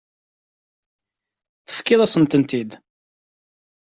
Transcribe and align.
Tefkiḍ-asen-tent-id. 1.67 2.71